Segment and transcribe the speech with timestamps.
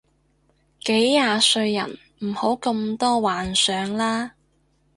[0.83, 4.31] 幾廿歲人唔好咁多幻想啦